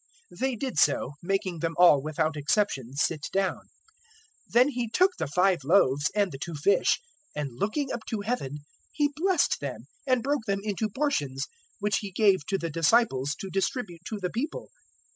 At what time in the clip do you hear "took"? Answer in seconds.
4.89-5.11